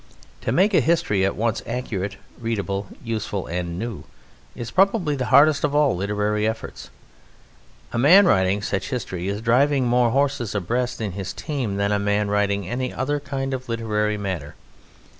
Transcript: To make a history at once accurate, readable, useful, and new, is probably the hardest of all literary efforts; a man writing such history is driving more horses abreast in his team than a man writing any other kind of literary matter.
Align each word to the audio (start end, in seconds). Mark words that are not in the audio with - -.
To 0.41 0.51
make 0.51 0.73
a 0.73 0.79
history 0.81 1.23
at 1.23 1.35
once 1.35 1.61
accurate, 1.67 2.17
readable, 2.39 2.87
useful, 3.03 3.45
and 3.45 3.77
new, 3.77 4.05
is 4.55 4.71
probably 4.71 5.15
the 5.15 5.27
hardest 5.27 5.63
of 5.63 5.75
all 5.75 5.95
literary 5.95 6.47
efforts; 6.47 6.89
a 7.93 7.99
man 7.99 8.25
writing 8.25 8.63
such 8.63 8.89
history 8.89 9.27
is 9.27 9.41
driving 9.41 9.85
more 9.85 10.09
horses 10.09 10.55
abreast 10.55 11.01
in 11.01 11.11
his 11.11 11.33
team 11.33 11.75
than 11.77 11.91
a 11.91 11.99
man 11.99 12.29
writing 12.29 12.67
any 12.67 12.91
other 12.91 13.19
kind 13.19 13.53
of 13.53 13.69
literary 13.69 14.17
matter. 14.17 14.55